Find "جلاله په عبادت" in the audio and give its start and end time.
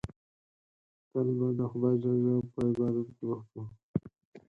2.21-3.07